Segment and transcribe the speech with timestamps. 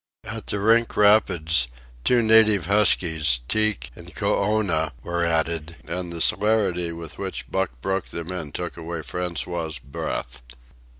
[0.23, 1.67] At the Rink Rapids
[2.03, 8.07] two native huskies, Teek and Koona, were added; and the celerity with which Buck broke
[8.07, 10.41] them in took away François's breath.